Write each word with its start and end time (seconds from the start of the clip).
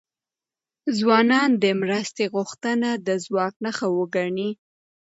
ځوانان 0.97 1.49
د 1.63 1.65
مرستې 1.81 2.25
غوښتنه 2.33 2.89
د 3.07 3.09
ځواک 3.25 3.53
نښه 3.63 3.87
وګڼي. 3.97 4.49